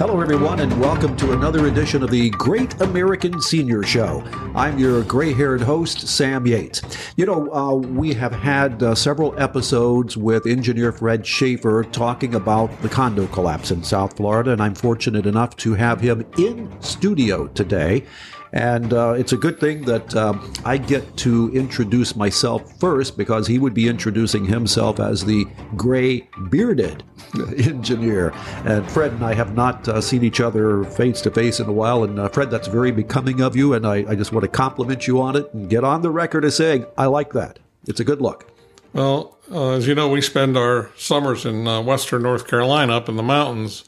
[0.00, 4.22] Hello, everyone, and welcome to another edition of the Great American Senior Show.
[4.54, 6.80] I'm your gray haired host, Sam Yates.
[7.16, 12.80] You know, uh, we have had uh, several episodes with engineer Fred Shafer talking about
[12.80, 17.48] the condo collapse in South Florida, and I'm fortunate enough to have him in studio
[17.48, 18.06] today.
[18.52, 23.46] And uh, it's a good thing that um, I get to introduce myself first because
[23.46, 25.46] he would be introducing himself as the
[25.76, 27.04] gray bearded
[27.58, 28.32] engineer.
[28.64, 31.72] And Fred and I have not uh, seen each other face to face in a
[31.72, 32.02] while.
[32.02, 33.74] And uh, Fred, that's very becoming of you.
[33.74, 36.44] And I, I just want to compliment you on it and get on the record
[36.44, 37.60] as saying, I like that.
[37.86, 38.50] It's a good look.
[38.92, 43.08] Well, uh, as you know, we spend our summers in uh, western North Carolina up
[43.08, 43.84] in the mountains.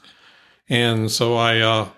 [0.69, 1.89] And so I uh,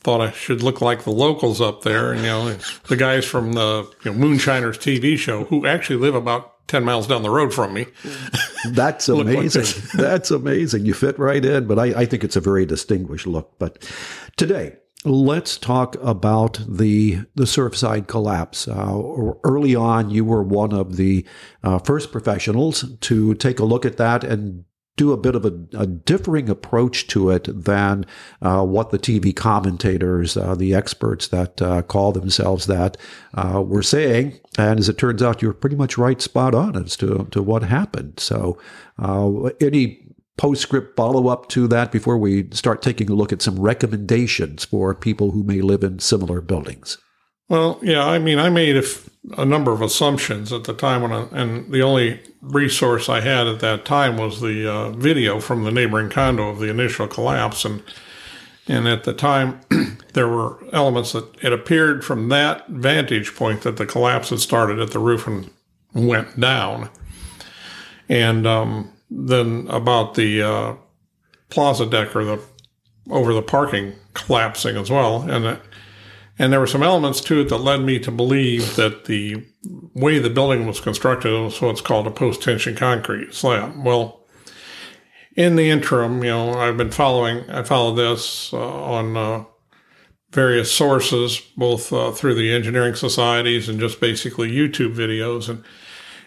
[0.00, 2.56] thought I should look like the locals up there, and you know,
[2.88, 7.06] the guys from the you know, Moonshiners TV show who actually live about ten miles
[7.06, 7.86] down the road from me.
[8.70, 9.62] That's amazing.
[9.62, 10.86] like That's amazing.
[10.86, 13.58] You fit right in, but I, I think it's a very distinguished look.
[13.58, 13.90] But
[14.36, 18.68] today, let's talk about the the Surfside collapse.
[18.68, 19.00] Uh,
[19.44, 21.26] early on, you were one of the
[21.62, 24.64] uh, first professionals to take a look at that and
[24.98, 28.04] do a bit of a, a differing approach to it than
[28.42, 32.98] uh, what the TV commentators, uh, the experts that uh, call themselves that,
[33.34, 34.38] uh, were saying.
[34.58, 37.62] And as it turns out, you're pretty much right, spot on as to, to what
[37.62, 38.20] happened.
[38.20, 38.58] So,
[38.98, 40.04] uh, any
[40.36, 44.94] postscript follow up to that before we start taking a look at some recommendations for
[44.94, 46.98] people who may live in similar buildings?
[47.48, 51.02] Well, yeah, I mean, I made a, f- a number of assumptions at the time
[51.02, 55.40] when, I, and the only resource I had at that time was the uh, video
[55.40, 57.82] from the neighboring condo of the initial collapse, and
[58.70, 59.60] and at the time
[60.12, 64.78] there were elements that it appeared from that vantage point that the collapse had started
[64.78, 65.50] at the roof and
[65.94, 66.90] went down,
[68.10, 70.74] and um, then about the uh,
[71.48, 72.42] plaza deck or the
[73.10, 75.46] over the parking collapsing as well, and.
[75.46, 75.62] It,
[76.38, 79.44] and there were some elements to it that led me to believe that the
[79.94, 83.84] way the building was constructed was what's called a post tension concrete slab.
[83.84, 84.24] Well,
[85.34, 89.44] in the interim, you know, I've been following, I followed this uh, on uh,
[90.30, 95.64] various sources, both uh, through the engineering societies and just basically YouTube videos, and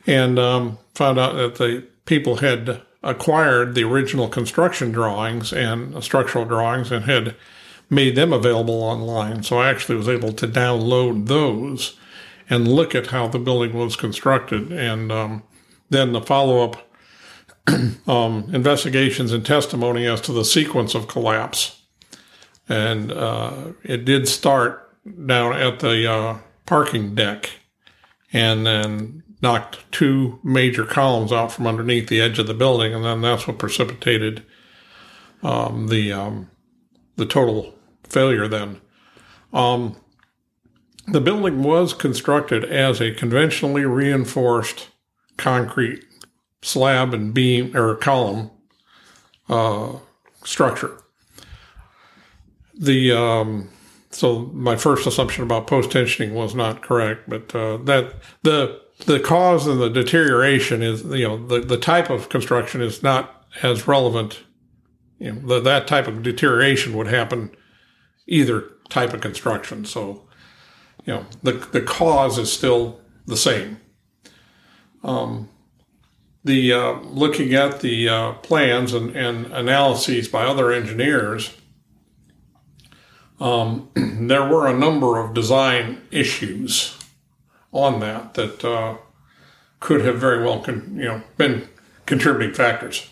[0.07, 6.45] and um, found out that the people had acquired the original construction drawings and structural
[6.45, 7.35] drawings and had
[7.91, 9.43] made them available online.
[9.43, 11.97] So I actually was able to download those
[12.49, 14.71] and look at how the building was constructed.
[14.71, 15.43] And um,
[15.89, 16.89] then the follow up
[18.07, 21.81] um, investigations and testimony as to the sequence of collapse.
[22.69, 27.51] And uh, it did start down at the uh, parking deck
[28.31, 32.93] and then knocked two major columns out from underneath the edge of the building.
[32.93, 34.45] And then that's what precipitated
[35.43, 36.49] um, the, um,
[37.17, 37.75] the total
[38.11, 38.81] failure then.
[39.53, 39.95] Um,
[41.07, 44.89] the building was constructed as a conventionally reinforced
[45.37, 46.03] concrete
[46.61, 48.51] slab and beam or column
[49.49, 49.93] uh,
[50.43, 50.97] structure.
[52.77, 53.69] The um,
[54.11, 58.13] so my first assumption about post tensioning was not correct, but uh, that
[58.43, 63.03] the the cause of the deterioration is you know the, the type of construction is
[63.03, 64.41] not as relevant.
[65.19, 67.55] You know the, that type of deterioration would happen
[68.31, 69.85] either type of construction.
[69.85, 70.23] So,
[71.05, 73.77] you know, the, the cause is still the same.
[75.03, 75.49] Um,
[76.43, 81.55] the uh, looking at the uh, plans and, and, analyses by other engineers,
[83.39, 86.97] um, there were a number of design issues
[87.71, 88.97] on that that uh,
[89.79, 91.67] could have very well, con- you know, been
[92.05, 93.07] contributing factors.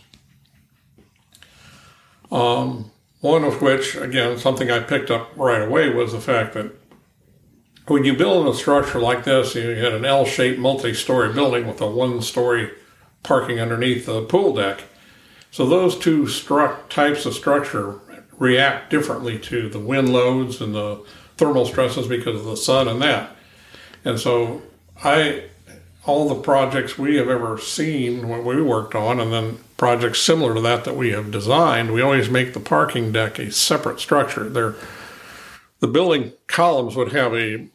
[2.31, 2.91] Um,
[3.21, 6.71] one of which, again, something I picked up right away was the fact that
[7.87, 11.67] when you build a structure like this, you had an L shaped multi story building
[11.67, 12.71] with a one story
[13.23, 14.83] parking underneath the pool deck.
[15.51, 17.99] So those two struck types of structure
[18.37, 21.03] react differently to the wind loads and the
[21.37, 23.35] thermal stresses because of the sun and that.
[24.05, 24.61] And so
[25.03, 25.45] I
[26.05, 30.53] all the projects we have ever seen what we worked on, and then projects similar
[30.53, 34.49] to that that we have designed, we always make the parking deck a separate structure.
[34.49, 34.75] There,
[35.79, 37.67] the building columns would have a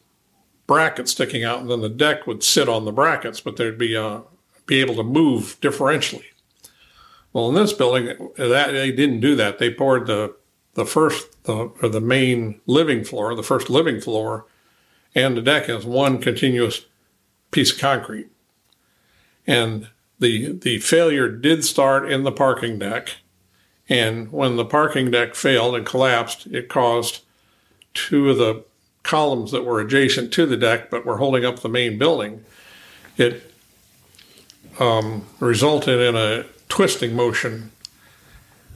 [0.67, 3.95] bracket sticking out, and then the deck would sit on the brackets, but they'd be
[3.95, 4.21] uh,
[4.65, 6.25] be able to move differentially.
[7.33, 9.59] Well, in this building, that they didn't do that.
[9.59, 10.35] They poured the
[10.73, 14.45] the first the, or the main living floor, the first living floor,
[15.13, 16.85] and the deck as one continuous
[17.55, 18.27] piece of concrete.
[19.47, 19.87] And
[20.19, 23.15] the the failure did start in the parking deck,
[23.87, 27.21] And when the parking deck failed and collapsed, it caused
[27.93, 28.63] two of the
[29.03, 32.43] columns that were adjacent to the deck but were holding up the main building.
[33.17, 33.51] It
[34.79, 37.71] um, resulted in a twisting motion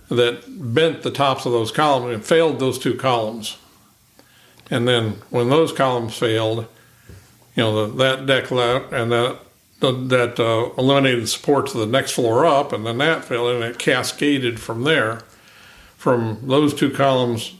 [0.10, 3.58] that bent the tops of those columns and failed those two columns.
[4.70, 6.68] And then when those columns failed,
[7.56, 9.40] you know, the, that deck left and that
[9.80, 13.80] that uh, eliminated support to the next floor up, and then that failed, and it
[13.80, 15.22] cascaded from there,
[15.96, 17.56] from those two columns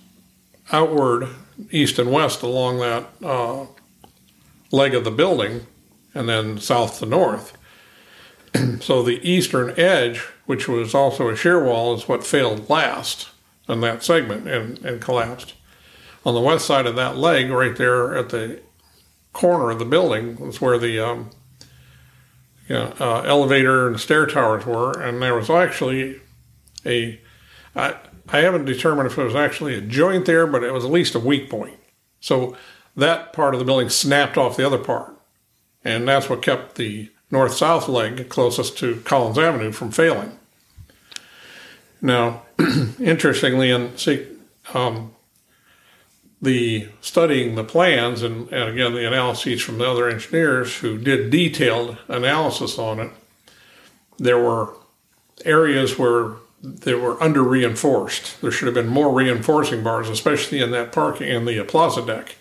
[0.72, 1.30] outward,
[1.72, 3.66] east and west along that uh,
[4.72, 5.66] leg of the building,
[6.14, 7.58] and then south to north.
[8.82, 13.30] so the eastern edge, which was also a shear wall, is what failed last
[13.68, 15.54] in that segment and, and collapsed.
[16.26, 18.60] On the west side of that leg, right there at the
[19.34, 21.30] corner of the building, was where the um,
[22.68, 26.22] you know, uh, elevator and stair towers were, and there was actually
[26.86, 27.20] a.
[27.76, 27.96] I,
[28.32, 31.16] I haven't determined if it was actually a joint there, but it was at least
[31.16, 31.80] a weak point.
[32.20, 32.56] So
[32.96, 35.20] that part of the building snapped off the other part,
[35.84, 40.38] and that's what kept the north south leg closest to Collins Avenue from failing.
[42.02, 42.44] Now,
[43.00, 44.28] interestingly, and see,
[44.74, 45.16] um,
[46.42, 51.30] the studying the plans and, and, again the analyses from the other engineers who did
[51.30, 53.12] detailed analysis on it,
[54.18, 54.74] there were
[55.46, 58.42] areas where they were under reinforced.
[58.42, 62.36] There should have been more reinforcing bars, especially in that parking in the plaza deck.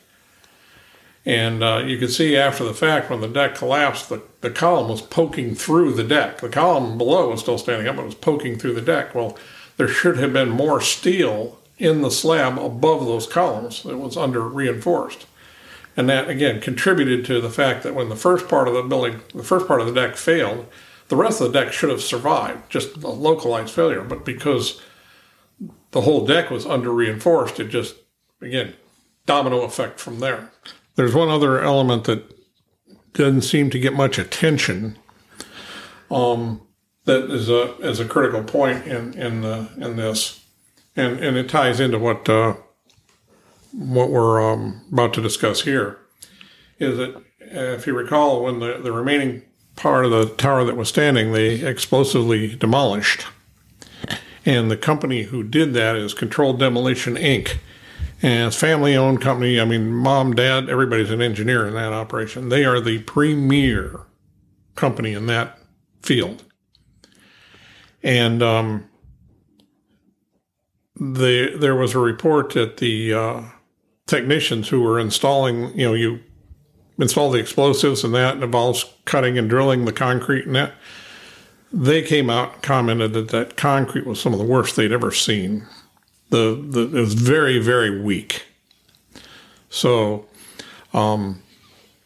[1.25, 4.89] And uh, you could see after the fact when the deck collapsed, the, the column
[4.89, 6.41] was poking through the deck.
[6.41, 9.15] The column below was still standing up, but it was poking through the deck.
[9.15, 9.37] Well,
[9.77, 14.43] there should have been more steel in the slab above those columns that was under
[14.43, 15.27] reinforced.
[15.97, 19.21] And that again contributed to the fact that when the first part of the building,
[19.35, 20.67] the first part of the deck failed,
[21.09, 24.03] the rest of the deck should have survived, just a localized failure.
[24.03, 24.81] But because
[25.91, 27.97] the whole deck was under reinforced, it just,
[28.41, 28.75] again,
[29.27, 30.51] domino effect from there.
[30.97, 32.33] There's one other element that
[33.15, 34.99] doesn't seem to get much attention.
[36.11, 36.63] Um,
[37.05, 40.38] that is a is a critical point in in the, in this,
[40.99, 42.57] and and it ties into what uh,
[43.73, 45.99] what we're um, about to discuss here.
[46.79, 49.43] Is that uh, if you recall, when the the remaining
[49.77, 53.27] part of the tower that was standing, they explosively demolished,
[54.45, 57.59] and the company who did that is Controlled Demolition Inc.
[58.21, 59.61] And it's family owned company.
[59.61, 62.49] I mean, mom, dad, everybody's an engineer in that operation.
[62.49, 64.01] They are the premier
[64.75, 65.57] company in that
[66.03, 66.43] field.
[68.03, 68.89] And um,
[71.01, 73.43] the, there was a report that the uh,
[74.07, 76.21] technicians who were installing, you know, you
[76.99, 80.73] install the explosives and that involves cutting and drilling the concrete and that.
[81.73, 85.13] They came out and commented that that concrete was some of the worst they'd ever
[85.13, 85.67] seen
[86.31, 88.47] the, the it was very very weak.
[89.71, 90.27] So
[90.93, 91.43] um,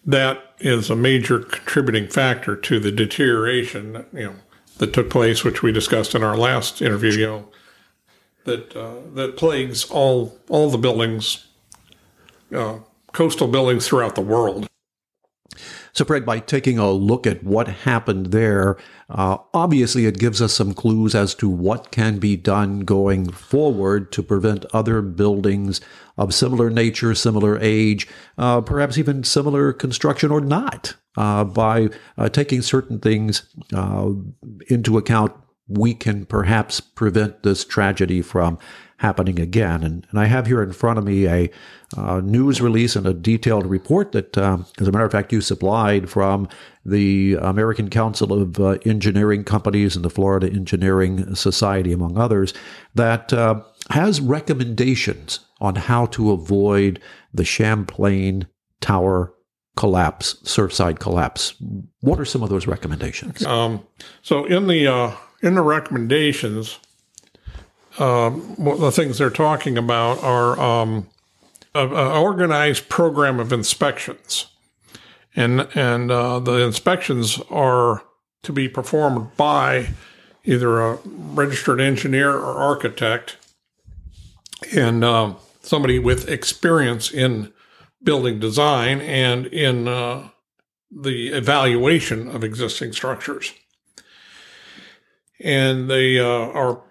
[0.04, 4.34] that is a major contributing factor to the deterioration you know
[4.78, 7.12] that took place, which we discussed in our last interview.
[7.12, 7.48] You know,
[8.44, 11.46] that uh, that plagues all all the buildings,
[12.54, 12.78] uh,
[13.12, 14.68] coastal buildings throughout the world.
[15.94, 18.78] So, Fred, by taking a look at what happened there,
[19.10, 24.10] uh, obviously it gives us some clues as to what can be done going forward
[24.12, 25.82] to prevent other buildings
[26.16, 28.08] of similar nature, similar age,
[28.38, 33.42] uh, perhaps even similar construction or not, uh, by uh, taking certain things
[33.74, 34.12] uh,
[34.68, 35.32] into account.
[35.68, 38.58] We can perhaps prevent this tragedy from
[39.02, 39.82] happening again.
[39.82, 41.50] And, and I have here in front of me a
[41.96, 45.40] uh, news release and a detailed report that, um, as a matter of fact, you
[45.40, 46.48] supplied from
[46.86, 52.54] the American Council of uh, Engineering Companies and the Florida Engineering Society, among others,
[52.94, 57.00] that uh, has recommendations on how to avoid
[57.34, 58.46] the Champlain
[58.80, 59.34] Tower
[59.76, 61.54] collapse, Surfside collapse.
[62.00, 63.44] What are some of those recommendations?
[63.44, 63.84] Um,
[64.22, 66.78] so in the uh, in the recommendations,
[67.98, 71.08] um, the things they're talking about are um,
[71.74, 74.46] an organized program of inspections,
[75.34, 78.02] and and uh, the inspections are
[78.42, 79.88] to be performed by
[80.44, 83.36] either a registered engineer or architect,
[84.74, 87.52] and uh, somebody with experience in
[88.02, 90.28] building design and in uh,
[90.90, 93.52] the evaluation of existing structures.
[95.42, 96.82] And they uh, are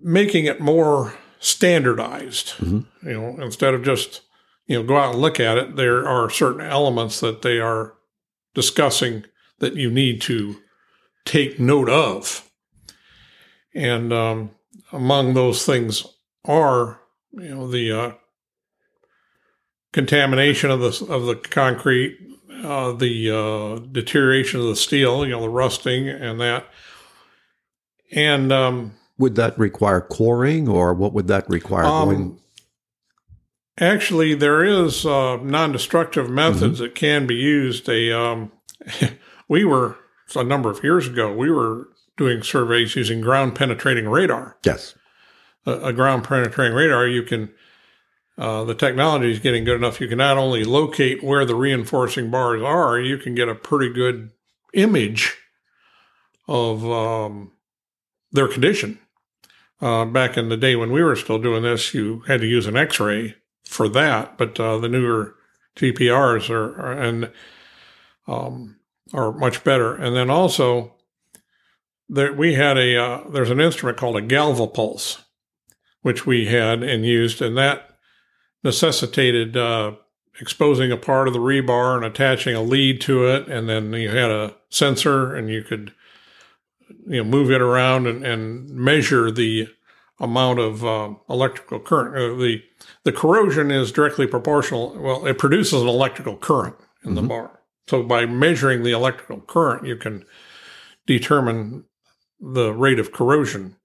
[0.00, 2.48] making it more standardized.
[2.58, 3.08] Mm-hmm.
[3.08, 4.22] You know, instead of just
[4.66, 7.94] you know go out and look at it, there are certain elements that they are
[8.54, 9.24] discussing
[9.58, 10.56] that you need to
[11.24, 12.50] take note of.
[13.74, 14.50] And um,
[14.92, 16.06] among those things
[16.44, 17.00] are,
[17.32, 18.12] you know, the uh,
[19.92, 22.18] contamination of the of the concrete,
[22.64, 26.66] uh, the uh, deterioration of the steel, you know, the rusting and that,
[28.12, 31.84] and um, would that require coring, or what would that require?
[31.84, 32.38] Um,
[33.78, 36.82] actually, there is uh, non-destructive methods mm-hmm.
[36.82, 37.88] that can be used.
[37.88, 38.52] A um,
[39.48, 39.96] we were
[40.34, 41.32] a number of years ago.
[41.32, 44.56] We were doing surveys using ground penetrating radar.
[44.64, 44.94] Yes.
[45.66, 47.52] A, a ground penetrating radar, you can,
[48.38, 50.00] uh, the technology is getting good enough.
[50.00, 53.92] You can not only locate where the reinforcing bars are, you can get a pretty
[53.92, 54.30] good
[54.72, 55.36] image
[56.48, 57.52] of um,
[58.32, 58.98] their condition.
[59.80, 62.66] Uh, back in the day when we were still doing this, you had to use
[62.66, 65.34] an x ray for that, but uh, the newer
[65.76, 67.30] GPRs are, are and
[68.26, 68.76] um,
[69.12, 69.94] are much better.
[69.94, 70.94] And then also,
[72.08, 75.22] there, we had a uh, there's an instrument called a galvapulse,
[76.02, 77.98] which we had and used, and that
[78.62, 79.92] necessitated uh,
[80.40, 84.08] exposing a part of the rebar and attaching a lead to it, and then you
[84.08, 85.92] had a sensor, and you could
[87.06, 89.68] you know move it around and, and measure the
[90.18, 92.16] amount of uh, electrical current.
[92.16, 92.62] Uh, the
[93.04, 94.96] the corrosion is directly proportional.
[94.98, 97.14] Well, it produces an electrical current in mm-hmm.
[97.16, 97.60] the bar.
[97.88, 100.24] So by measuring the electrical current, you can
[101.06, 101.84] determine
[102.40, 103.76] the rate of corrosion.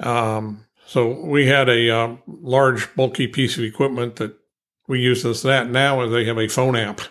[0.00, 4.36] Um, so we had a uh, large, bulky piece of equipment that
[4.86, 7.02] we use as that now, they have a phone app.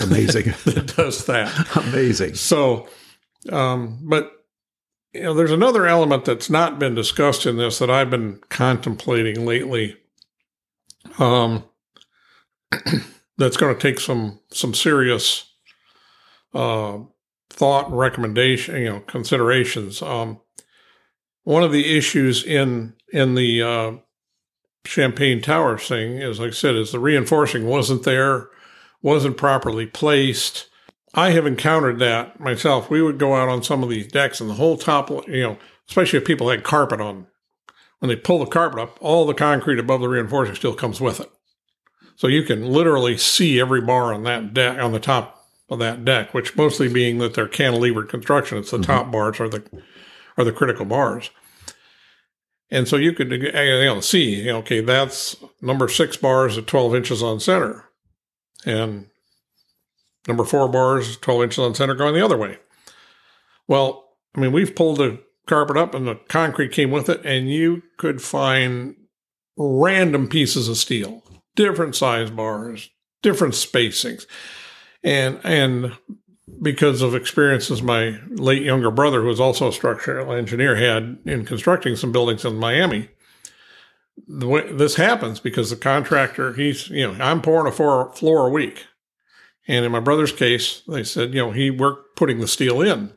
[0.00, 0.54] Amazing.
[0.64, 1.76] that does that.
[1.88, 2.34] Amazing.
[2.34, 2.88] So,
[3.50, 4.32] um, but
[5.12, 9.44] you know, there's another element that's not been discussed in this that I've been contemplating
[9.44, 9.96] lately.
[11.18, 11.64] Um,
[13.38, 15.50] that's going to take some some serious
[16.54, 16.98] uh,
[17.50, 20.00] thought and recommendation, you know, considerations.
[20.00, 20.40] Um,
[21.44, 23.92] one of the issues in in the uh,
[24.84, 28.48] Champlain Tower thing as I said, is the reinforcing wasn't there,
[29.02, 30.68] wasn't properly placed.
[31.14, 32.88] I have encountered that myself.
[32.88, 35.58] We would go out on some of these decks, and the whole top, you know,
[35.88, 37.26] especially if people had carpet on,
[37.98, 41.20] when they pull the carpet up, all the concrete above the reinforcing still comes with
[41.20, 41.30] it.
[42.16, 46.04] So you can literally see every bar on that deck on the top of that
[46.04, 48.58] deck, which mostly being that they're cantilevered construction.
[48.58, 48.90] It's the mm-hmm.
[48.90, 49.64] top bars are the
[50.36, 51.30] are the critical bars.
[52.70, 57.22] And so you could you know, see, okay, that's number six bars at 12 inches
[57.22, 57.84] on center.
[58.64, 59.08] And
[60.26, 62.58] number four bars, 12 inches on center going the other way.
[63.68, 67.50] Well, I mean, we've pulled the carpet up and the concrete came with it, and
[67.50, 68.96] you could find
[69.56, 71.22] random pieces of steel,
[71.54, 72.90] different size bars,
[73.22, 74.26] different spacings
[75.02, 75.96] and and
[76.60, 81.44] because of experiences my late younger brother, who was also a structural engineer, had in
[81.44, 83.08] constructing some buildings in Miami.
[84.26, 88.48] The way this happens because the contractor, he's you know, I'm pouring a floor, floor
[88.48, 88.86] a week,
[89.68, 93.12] and in my brother's case, they said you know he worked putting the steel in,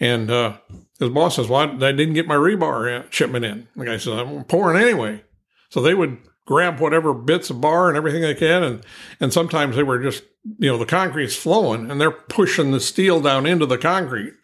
[0.00, 0.58] and uh,
[0.98, 4.44] his boss says, "Well, I, didn't get my rebar shipment in." The guy says, "I'm
[4.44, 5.22] pouring anyway."
[5.70, 8.62] So they would grab whatever bits of bar and everything they can.
[8.62, 8.86] And,
[9.20, 10.24] and sometimes they were just,
[10.58, 14.34] you know, the concrete's flowing and they're pushing the steel down into the concrete.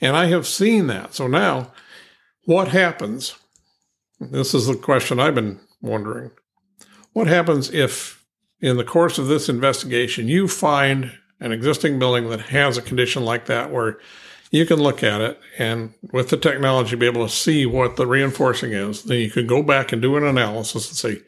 [0.00, 1.14] And I have seen that.
[1.14, 1.72] So now
[2.44, 3.36] what happens?
[4.18, 6.30] This is the question I've been wondering.
[7.12, 8.19] What happens if
[8.60, 13.24] in the course of this investigation you find an existing building that has a condition
[13.24, 13.98] like that where
[14.50, 18.06] you can look at it and with the technology be able to see what the
[18.06, 19.04] reinforcing is.
[19.04, 21.22] Then you can go back and do an analysis and say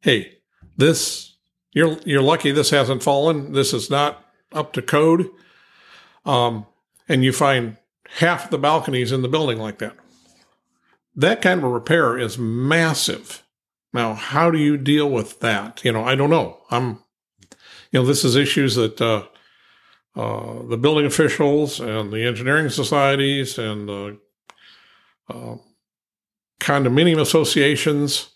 [0.00, 0.38] hey
[0.76, 1.36] this
[1.72, 3.52] you're you're lucky this hasn't fallen.
[3.52, 5.28] This is not up to code.
[6.24, 6.66] Um,
[7.08, 7.76] and you find
[8.18, 9.96] half the balconies in the building like that.
[11.16, 13.43] That kind of repair is massive
[13.94, 16.98] now how do you deal with that you know i don't know i'm
[17.90, 19.24] you know this is issues that uh,
[20.16, 24.18] uh, the building officials and the engineering societies and the
[25.28, 25.56] uh,
[26.60, 28.30] condominium associations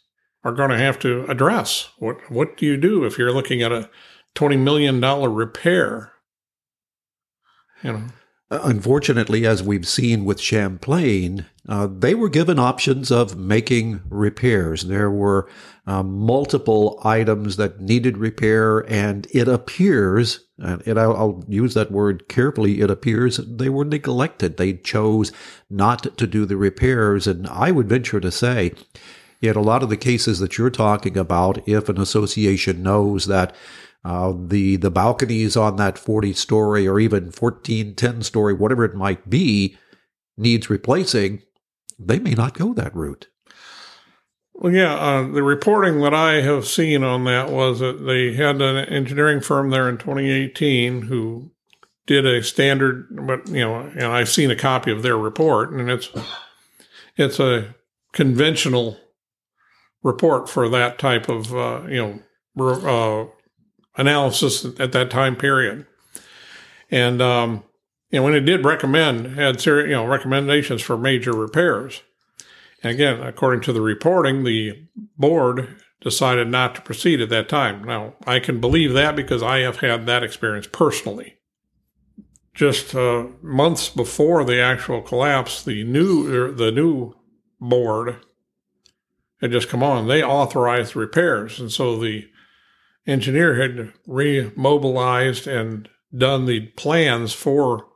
[0.45, 1.91] are going to have to address.
[1.99, 3.91] What what do you do if you're looking at a
[4.35, 6.13] twenty million dollar repair?
[7.83, 8.05] You know.
[8.51, 14.85] Unfortunately, as we've seen with Champlain, uh, they were given options of making repairs.
[14.85, 15.51] There were
[15.87, 22.27] uh, multiple items that needed repair, and it appears, and I'll, I'll use that word
[22.29, 24.57] carefully, it appears they were neglected.
[24.57, 25.31] They chose
[25.69, 27.27] not to do the repairs.
[27.27, 28.73] And I would venture to say,
[29.43, 33.55] in a lot of the cases that you're talking about, if an association knows that
[34.05, 38.95] uh, the the balconies on that 40 story or even 14, 10 story, whatever it
[38.95, 39.77] might be,
[40.37, 41.43] needs replacing,
[41.99, 43.29] they may not go that route.
[44.55, 48.61] Well, yeah, uh, the reporting that I have seen on that was that they had
[48.61, 51.53] an engineering firm there in 2018 who
[52.07, 55.89] did a standard, but you know, and I've seen a copy of their report, and
[55.89, 56.11] it's
[57.17, 57.75] it's a
[58.13, 58.97] conventional
[60.03, 62.23] report for that type of uh, you
[62.57, 63.29] know uh,
[63.99, 65.87] analysis at that time period,
[66.91, 67.65] and um,
[68.11, 72.03] you know when it did recommend had you know recommendations for major repairs
[72.83, 74.87] and again, according to the reporting, the
[75.17, 77.83] board decided not to proceed at that time.
[77.83, 81.35] Now, I can believe that because I have had that experience personally.
[82.55, 87.15] Just uh, months before the actual collapse, the new er, the new
[87.61, 88.21] board
[89.41, 90.09] had just come on.
[90.09, 92.29] They authorized repairs, and so the
[93.09, 97.87] engineer had remobilized and done the plans for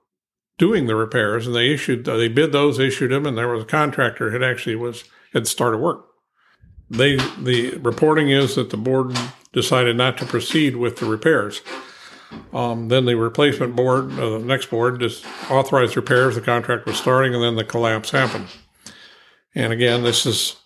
[0.59, 3.66] doing the repairs, and they issued they bid those, issued them, and there was a
[3.66, 6.07] contractor had actually was had started work.
[6.90, 9.16] They the reporting is that the board
[9.52, 11.61] decided not to proceed with the repairs.
[12.54, 16.35] Um, then the replacement board, uh, the next board, just authorized repairs.
[16.35, 18.49] The contract was starting, and then the collapse happened.
[19.54, 20.57] And again, this is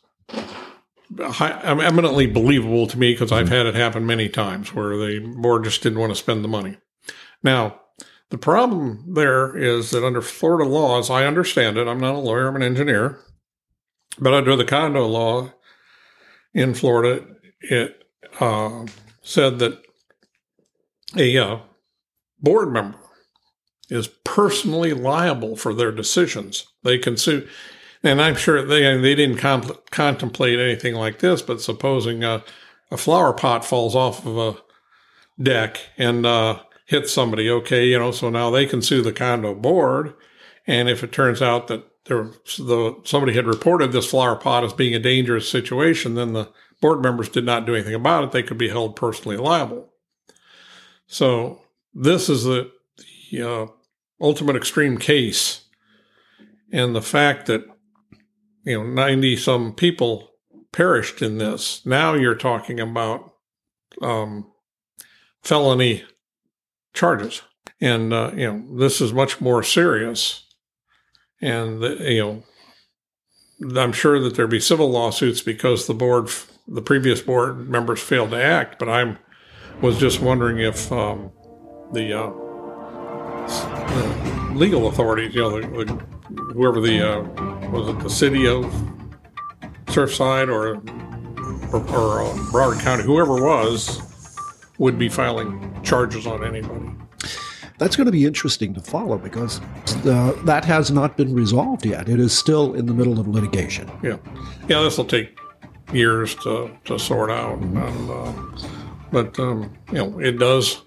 [1.18, 5.64] high, eminently believable to me because I've had it happen many times where the board
[5.64, 6.78] just didn't want to spend the money.
[7.42, 7.80] Now,
[8.30, 12.18] the problem there is that under Florida law, as I understand it, I'm not a
[12.18, 13.20] lawyer, I'm an engineer,
[14.18, 15.52] but under the condo law
[16.52, 17.25] in Florida,
[17.60, 18.04] it
[18.40, 18.86] uh,
[19.22, 19.80] said that
[21.16, 21.58] a uh,
[22.40, 22.98] board member
[23.88, 26.66] is personally liable for their decisions.
[26.82, 27.46] They can sue,
[28.06, 31.42] and I'm sure they they didn't comp- contemplate anything like this.
[31.42, 32.44] But supposing a,
[32.90, 38.12] a flower pot falls off of a deck and uh, hit somebody, okay, you know,
[38.12, 40.14] so now they can sue the condo board.
[40.66, 44.73] And if it turns out that there, the, somebody had reported this flower pot as
[44.73, 48.32] being a dangerous situation, then the board members did not do anything about it.
[48.32, 49.92] They could be held personally liable.
[51.06, 51.62] So
[51.95, 52.71] this is the,
[53.30, 53.66] the uh,
[54.21, 55.64] ultimate extreme case.
[56.73, 57.64] And the fact that,
[58.67, 60.29] you know, 90 some people
[60.73, 61.87] perished in this.
[61.87, 63.33] Now you're talking about
[64.02, 64.52] um,
[65.43, 66.05] felony
[66.93, 67.43] charges.
[67.81, 70.45] And, uh, you know, this is much more serious.
[71.41, 72.43] And, you
[73.63, 76.29] know, I'm sure that there'd be civil lawsuits because the board,
[76.67, 78.79] the previous board members failed to act.
[78.79, 79.19] But I'm
[79.81, 81.31] was just wondering if um,
[81.93, 82.31] the, uh,
[83.47, 85.93] the, legal authorities, you know, the, the,
[86.55, 88.65] whoever the uh, was it the city of
[89.86, 90.82] Surfside or
[91.73, 94.00] or, or uh, Broward County, whoever was,
[94.78, 96.91] would be filing charges on anybody.
[97.78, 99.60] That's going to be interesting to follow because
[100.06, 102.08] uh, that has not been resolved yet.
[102.08, 103.91] It is still in the middle of litigation.
[104.02, 104.17] Yeah,
[104.69, 105.39] yeah, this will take
[105.93, 107.76] years to, to sort out, mm-hmm.
[107.76, 108.69] and, uh,
[109.12, 110.82] but um, you know, it does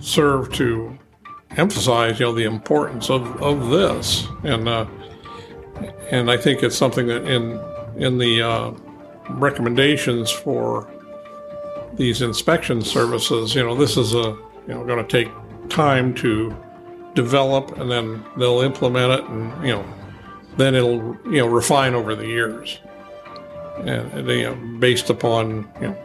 [0.00, 0.98] serve to
[1.56, 4.86] emphasize you know the importance of, of this, and uh,
[6.10, 7.60] and I think it's something that in
[7.96, 8.72] in the uh,
[9.30, 10.90] recommendations for
[11.94, 14.36] these inspection services, you know, this is a
[14.66, 15.32] you know going to take
[15.68, 16.54] time to
[17.14, 19.84] develop, and then they'll implement it, and you know,
[20.56, 22.80] then it'll you know refine over the years,
[23.78, 25.96] and you know, based upon you know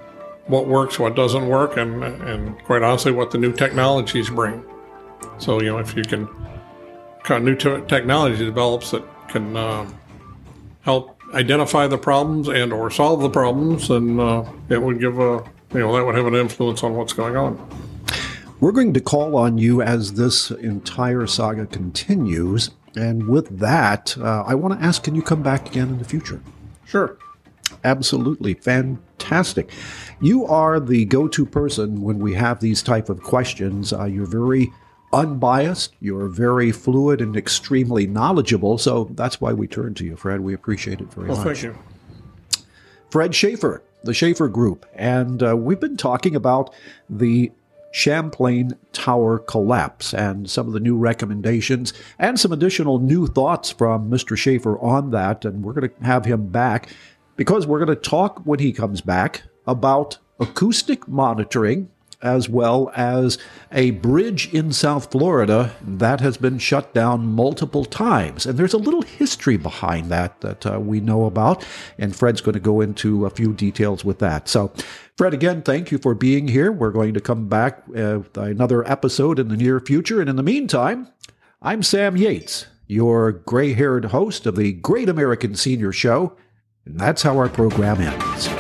[0.48, 4.64] what works, what doesn't work, and and quite honestly, what the new technologies bring.
[5.38, 6.28] So you know, if you can
[7.24, 9.90] kind of new te- technology develops that can uh,
[10.82, 15.44] help identify the problems and or solve the problems, and uh, it would give a
[15.74, 17.58] you know, that would have an influence on what's going on.
[18.60, 22.72] We're going to call on you as this entire saga continues.
[22.96, 26.06] And with that, uh, I want to ask can you come back again in the
[26.06, 26.42] future?
[26.86, 27.18] Sure.
[27.84, 28.56] Absolutely.
[28.56, 29.70] Fantastic.
[30.20, 33.94] You are the go to person when we have these type of questions.
[33.94, 34.74] Uh, you're very
[35.12, 38.78] unbiased, you're very fluid and extremely knowledgeable.
[38.78, 40.42] So that's why we turn to you, Fred.
[40.42, 41.62] We appreciate it very well, much.
[41.62, 42.64] Thank you.
[43.10, 44.86] Fred Shafer, the Shafer Group.
[44.94, 46.74] And uh, we've been talking about
[47.10, 47.52] the
[47.92, 54.12] Champlain Tower collapse and some of the new recommendations and some additional new thoughts from
[54.12, 54.38] Mr.
[54.38, 55.44] Shafer on that.
[55.44, 56.90] And we're going to have him back
[57.36, 61.90] because we're going to talk when he comes back about acoustic monitoring
[62.22, 63.38] as well as
[63.72, 68.46] a bridge in South Florida that has been shut down multiple times.
[68.46, 71.66] And there's a little history behind that that uh, we know about.
[71.98, 74.50] And Fred's going to go into a few details with that.
[74.50, 74.74] So,
[75.18, 76.72] Fred, again, thank you for being here.
[76.74, 80.20] We're going to come back uh, with another episode in the near future.
[80.20, 81.08] And in the meantime,
[81.62, 82.66] I'm Sam Yates.
[82.88, 86.36] your gray haired host of the Great American Senior Show.
[86.86, 88.59] And that's how our program ends.